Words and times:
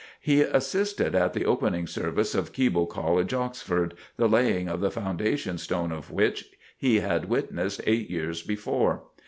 He 0.19 0.41
assisted 0.41 1.13
at 1.13 1.33
the 1.33 1.45
opening 1.45 1.85
service 1.85 2.33
of 2.33 2.53
Keble 2.53 2.87
College, 2.89 3.35
Oxford, 3.35 3.93
the 4.17 4.27
laying 4.27 4.67
of 4.67 4.79
the 4.81 4.89
foundation 4.89 5.59
stone 5.59 5.91
of 5.91 6.09
which 6.09 6.49
he 6.75 7.01
had 7.01 7.25
witnessed 7.29 7.81
eight 7.85 8.09
years 8.09 8.41
before. 8.41 9.03